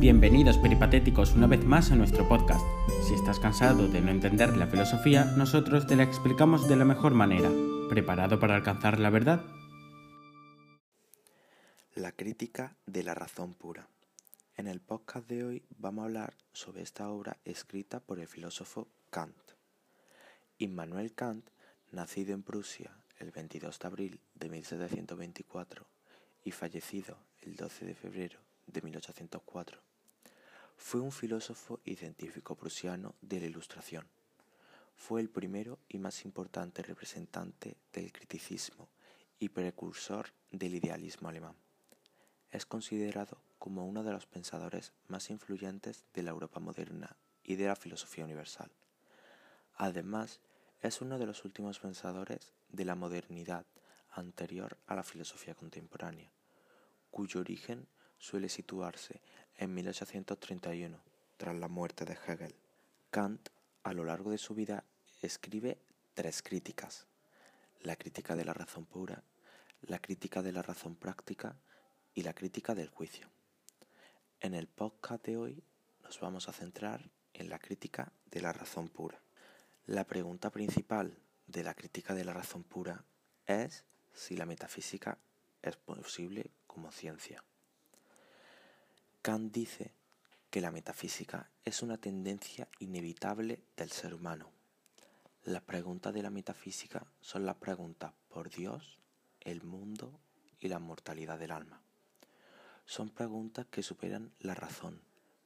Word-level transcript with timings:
Bienvenidos 0.00 0.56
peripatéticos 0.56 1.34
una 1.34 1.46
vez 1.46 1.62
más 1.62 1.90
a 1.90 1.94
nuestro 1.94 2.26
podcast. 2.26 2.64
Si 3.06 3.12
estás 3.12 3.38
cansado 3.38 3.86
de 3.86 4.00
no 4.00 4.10
entender 4.10 4.56
la 4.56 4.66
filosofía, 4.66 5.26
nosotros 5.36 5.86
te 5.86 5.94
la 5.94 6.04
explicamos 6.04 6.66
de 6.66 6.76
la 6.76 6.86
mejor 6.86 7.12
manera. 7.12 7.50
¿Preparado 7.90 8.40
para 8.40 8.54
alcanzar 8.54 8.98
la 8.98 9.10
verdad? 9.10 9.44
La 11.94 12.12
crítica 12.12 12.78
de 12.86 13.02
la 13.02 13.12
razón 13.12 13.52
pura. 13.52 13.90
En 14.56 14.68
el 14.68 14.80
podcast 14.80 15.28
de 15.28 15.44
hoy 15.44 15.66
vamos 15.76 16.00
a 16.00 16.06
hablar 16.06 16.34
sobre 16.54 16.80
esta 16.80 17.10
obra 17.10 17.36
escrita 17.44 18.00
por 18.00 18.20
el 18.20 18.26
filósofo 18.26 18.88
Kant. 19.10 19.36
Immanuel 20.56 21.12
Kant, 21.12 21.46
nacido 21.92 22.32
en 22.32 22.42
Prusia 22.42 22.90
el 23.18 23.32
22 23.32 23.78
de 23.78 23.86
abril 23.86 24.20
de 24.32 24.48
1724 24.48 25.86
y 26.42 26.52
fallecido 26.52 27.18
el 27.42 27.54
12 27.56 27.84
de 27.84 27.94
febrero 27.94 28.49
de 28.72 28.82
1804, 28.82 29.80
fue 30.76 31.00
un 31.00 31.12
filósofo 31.12 31.80
y 31.84 31.96
científico 31.96 32.56
prusiano 32.56 33.14
de 33.20 33.40
la 33.40 33.46
Ilustración. 33.46 34.06
Fue 34.96 35.20
el 35.20 35.28
primero 35.28 35.78
y 35.88 35.98
más 35.98 36.24
importante 36.24 36.82
representante 36.82 37.76
del 37.92 38.12
criticismo 38.12 38.88
y 39.38 39.50
precursor 39.50 40.32
del 40.50 40.74
idealismo 40.74 41.28
alemán. 41.28 41.54
Es 42.50 42.66
considerado 42.66 43.38
como 43.58 43.86
uno 43.86 44.02
de 44.02 44.12
los 44.12 44.26
pensadores 44.26 44.92
más 45.06 45.30
influyentes 45.30 46.04
de 46.14 46.22
la 46.22 46.30
Europa 46.30 46.60
moderna 46.60 47.16
y 47.44 47.56
de 47.56 47.66
la 47.66 47.76
filosofía 47.76 48.24
universal. 48.24 48.70
Además, 49.76 50.40
es 50.82 51.00
uno 51.00 51.18
de 51.18 51.26
los 51.26 51.44
últimos 51.44 51.78
pensadores 51.78 52.52
de 52.70 52.84
la 52.84 52.94
modernidad 52.94 53.66
anterior 54.12 54.78
a 54.86 54.94
la 54.94 55.02
filosofía 55.02 55.54
contemporánea, 55.54 56.32
cuyo 57.10 57.40
origen 57.40 57.86
suele 58.20 58.48
situarse 58.48 59.20
en 59.56 59.74
1831, 59.74 61.00
tras 61.36 61.56
la 61.56 61.68
muerte 61.68 62.04
de 62.04 62.12
Hegel. 62.12 62.54
Kant, 63.10 63.48
a 63.82 63.92
lo 63.92 64.04
largo 64.04 64.30
de 64.30 64.38
su 64.38 64.54
vida, 64.54 64.84
escribe 65.20 65.78
tres 66.14 66.42
críticas. 66.42 67.06
La 67.80 67.96
crítica 67.96 68.36
de 68.36 68.44
la 68.44 68.52
razón 68.52 68.84
pura, 68.84 69.24
la 69.80 69.98
crítica 69.98 70.42
de 70.42 70.52
la 70.52 70.62
razón 70.62 70.94
práctica 70.94 71.56
y 72.14 72.22
la 72.22 72.34
crítica 72.34 72.74
del 72.74 72.88
juicio. 72.88 73.30
En 74.40 74.54
el 74.54 74.68
podcast 74.68 75.24
de 75.24 75.38
hoy 75.38 75.64
nos 76.02 76.20
vamos 76.20 76.48
a 76.48 76.52
centrar 76.52 77.10
en 77.32 77.48
la 77.48 77.58
crítica 77.58 78.12
de 78.30 78.42
la 78.42 78.52
razón 78.52 78.88
pura. 78.88 79.20
La 79.86 80.06
pregunta 80.06 80.50
principal 80.50 81.16
de 81.46 81.64
la 81.64 81.74
crítica 81.74 82.14
de 82.14 82.24
la 82.24 82.34
razón 82.34 82.64
pura 82.64 83.04
es 83.46 83.84
si 84.12 84.36
la 84.36 84.44
metafísica 84.44 85.18
es 85.62 85.76
posible 85.76 86.50
como 86.66 86.92
ciencia. 86.92 87.42
Kant 89.22 89.52
dice 89.52 89.92
que 90.48 90.62
la 90.62 90.70
metafísica 90.70 91.50
es 91.66 91.82
una 91.82 91.98
tendencia 91.98 92.68
inevitable 92.78 93.62
del 93.76 93.90
ser 93.90 94.14
humano. 94.14 94.50
Las 95.44 95.60
preguntas 95.60 96.14
de 96.14 96.22
la 96.22 96.30
metafísica 96.30 97.06
son 97.20 97.44
las 97.44 97.56
preguntas 97.56 98.14
por 98.30 98.48
Dios, 98.48 98.98
el 99.40 99.62
mundo 99.62 100.18
y 100.58 100.68
la 100.68 100.78
mortalidad 100.78 101.38
del 101.38 101.50
alma. 101.50 101.82
Son 102.86 103.10
preguntas 103.10 103.66
que 103.66 103.82
superan 103.82 104.32
la 104.38 104.54
razón, 104.54 105.02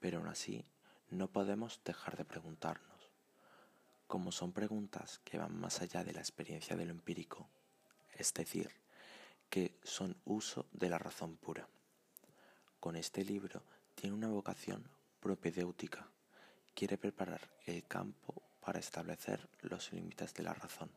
pero 0.00 0.16
aún 0.16 0.28
así 0.28 0.64
no 1.10 1.28
podemos 1.30 1.82
dejar 1.84 2.16
de 2.16 2.24
preguntarnos. 2.24 3.10
Como 4.06 4.32
son 4.32 4.52
preguntas 4.52 5.20
que 5.24 5.36
van 5.36 5.54
más 5.60 5.82
allá 5.82 6.04
de 6.04 6.14
la 6.14 6.20
experiencia 6.20 6.74
de 6.74 6.86
lo 6.86 6.92
empírico, 6.92 7.50
es 8.14 8.32
decir, 8.32 8.70
que 9.50 9.78
son 9.82 10.16
uso 10.24 10.64
de 10.72 10.88
la 10.88 10.96
razón 10.96 11.36
pura 11.36 11.68
con 12.88 12.96
este 12.96 13.22
libro 13.22 13.62
tiene 13.94 14.16
una 14.16 14.28
vocación 14.28 14.82
propedéutica. 15.20 16.08
Quiere 16.74 16.96
preparar 16.96 17.50
el 17.66 17.84
campo 17.84 18.42
para 18.62 18.78
establecer 18.78 19.46
los 19.60 19.92
límites 19.92 20.32
de 20.32 20.42
la 20.42 20.54
razón. 20.54 20.90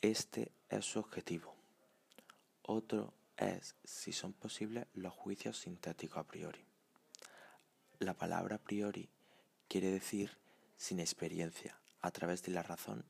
Este 0.00 0.50
es 0.68 0.84
su 0.84 0.98
objetivo. 0.98 1.54
Otro 2.62 3.14
es 3.36 3.76
si 3.84 4.12
son 4.12 4.32
posibles 4.32 4.88
los 4.94 5.12
juicios 5.12 5.60
sintéticos 5.60 6.18
a 6.18 6.26
priori. 6.26 6.64
La 8.00 8.14
palabra 8.14 8.56
a 8.56 8.64
priori 8.64 9.08
quiere 9.68 9.92
decir 9.92 10.36
sin 10.76 10.98
experiencia, 10.98 11.78
a 12.00 12.10
través 12.10 12.42
de 12.42 12.50
la 12.50 12.64
razón 12.64 13.04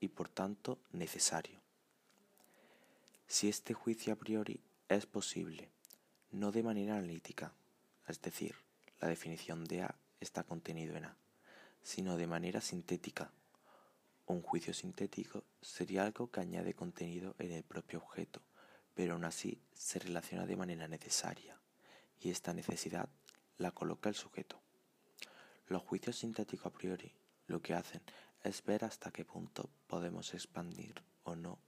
y 0.00 0.08
por 0.08 0.30
tanto 0.30 0.78
necesario. 0.92 1.60
Si 3.26 3.50
este 3.50 3.74
juicio 3.74 4.14
a 4.14 4.16
priori 4.16 4.58
es 4.88 5.04
posible 5.04 5.68
no 6.32 6.52
de 6.52 6.62
manera 6.62 6.96
analítica, 6.96 7.52
es 8.06 8.20
decir, 8.22 8.54
la 9.00 9.08
definición 9.08 9.64
de 9.64 9.82
A 9.82 9.94
está 10.20 10.44
contenido 10.44 10.96
en 10.96 11.06
A, 11.06 11.16
sino 11.82 12.16
de 12.16 12.26
manera 12.26 12.60
sintética. 12.60 13.32
Un 14.26 14.42
juicio 14.42 14.72
sintético 14.72 15.42
sería 15.60 16.04
algo 16.04 16.30
que 16.30 16.40
añade 16.40 16.74
contenido 16.74 17.34
en 17.38 17.50
el 17.50 17.64
propio 17.64 17.98
objeto, 17.98 18.40
pero 18.94 19.14
aún 19.14 19.24
así 19.24 19.60
se 19.74 19.98
relaciona 19.98 20.46
de 20.46 20.56
manera 20.56 20.86
necesaria, 20.86 21.58
y 22.20 22.30
esta 22.30 22.52
necesidad 22.52 23.08
la 23.58 23.72
coloca 23.72 24.08
el 24.08 24.14
sujeto. 24.14 24.60
Los 25.66 25.82
juicios 25.82 26.18
sintéticos 26.18 26.66
a 26.66 26.72
priori 26.72 27.12
lo 27.48 27.60
que 27.60 27.74
hacen 27.74 28.02
es 28.44 28.62
ver 28.64 28.84
hasta 28.84 29.10
qué 29.10 29.24
punto 29.24 29.68
podemos 29.88 30.32
expandir 30.34 31.02
o 31.24 31.34
no 31.34 31.58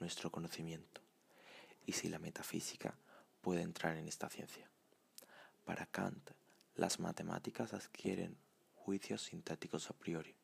nuestro 0.00 0.32
conocimiento, 0.32 1.02
y 1.86 1.92
si 1.92 2.08
la 2.08 2.18
metafísica 2.18 2.96
puede 3.48 3.62
entrar 3.62 3.96
en 3.96 4.08
esta 4.08 4.28
ciencia. 4.28 4.68
Para 5.64 5.86
Kant, 5.86 6.32
las 6.74 7.00
matemáticas 7.00 7.72
adquieren 7.72 8.36
juicios 8.74 9.22
sintéticos 9.22 9.88
a 9.88 9.94
priori. 9.94 10.34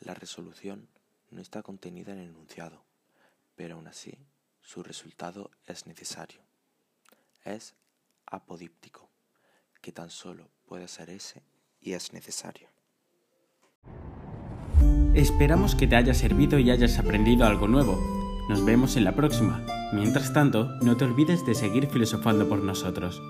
La 0.00 0.14
resolución 0.14 0.88
no 1.30 1.42
está 1.42 1.62
contenida 1.62 2.14
en 2.14 2.20
el 2.20 2.30
enunciado, 2.30 2.82
pero 3.56 3.74
aún 3.74 3.88
así 3.88 4.16
su 4.62 4.82
resultado 4.82 5.50
es 5.66 5.86
necesario. 5.86 6.40
Es 7.44 7.74
apodíptico, 8.24 9.10
que 9.82 9.92
tan 9.92 10.08
solo 10.08 10.48
puede 10.64 10.88
ser 10.88 11.10
ese 11.10 11.42
y 11.78 11.92
es 11.92 12.14
necesario. 12.14 12.70
Esperamos 15.14 15.74
que 15.74 15.86
te 15.86 15.96
haya 15.96 16.14
servido 16.14 16.58
y 16.58 16.70
hayas 16.70 16.98
aprendido 16.98 17.44
algo 17.44 17.68
nuevo. 17.68 18.00
Nos 18.48 18.64
vemos 18.64 18.96
en 18.96 19.04
la 19.04 19.14
próxima. 19.14 19.62
Mientras 19.94 20.32
tanto, 20.32 20.76
no 20.82 20.96
te 20.96 21.04
olvides 21.04 21.46
de 21.46 21.54
seguir 21.54 21.86
filosofando 21.86 22.48
por 22.48 22.58
nosotros. 22.60 23.22